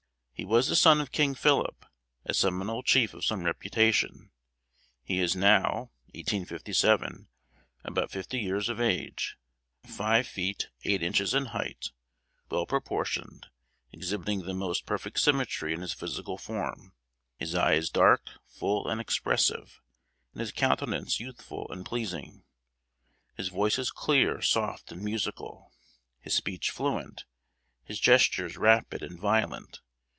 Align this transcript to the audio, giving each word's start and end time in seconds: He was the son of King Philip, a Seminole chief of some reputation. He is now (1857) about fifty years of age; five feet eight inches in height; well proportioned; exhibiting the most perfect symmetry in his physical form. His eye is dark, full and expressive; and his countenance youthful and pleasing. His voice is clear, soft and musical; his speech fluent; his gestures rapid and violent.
He 0.33 0.45
was 0.45 0.67
the 0.69 0.75
son 0.75 0.99
of 0.99 1.11
King 1.11 1.35
Philip, 1.35 1.85
a 2.25 2.33
Seminole 2.33 2.81
chief 2.81 3.13
of 3.13 3.23
some 3.23 3.43
reputation. 3.43 4.31
He 5.03 5.19
is 5.19 5.35
now 5.35 5.91
(1857) 6.15 7.27
about 7.83 8.09
fifty 8.09 8.39
years 8.39 8.67
of 8.67 8.81
age; 8.81 9.37
five 9.85 10.25
feet 10.25 10.69
eight 10.83 11.03
inches 11.03 11.35
in 11.35 11.45
height; 11.53 11.91
well 12.49 12.65
proportioned; 12.65 13.49
exhibiting 13.91 14.41
the 14.41 14.55
most 14.55 14.87
perfect 14.87 15.19
symmetry 15.19 15.75
in 15.75 15.81
his 15.81 15.93
physical 15.93 16.39
form. 16.39 16.93
His 17.37 17.53
eye 17.53 17.73
is 17.73 17.91
dark, 17.91 18.27
full 18.47 18.87
and 18.87 18.99
expressive; 18.99 19.79
and 20.33 20.39
his 20.39 20.51
countenance 20.51 21.19
youthful 21.19 21.67
and 21.69 21.85
pleasing. 21.85 22.45
His 23.35 23.49
voice 23.49 23.77
is 23.77 23.91
clear, 23.91 24.41
soft 24.41 24.91
and 24.91 25.03
musical; 25.03 25.71
his 26.19 26.33
speech 26.33 26.71
fluent; 26.71 27.25
his 27.83 27.99
gestures 27.99 28.57
rapid 28.57 29.03
and 29.03 29.19
violent. 29.19 29.81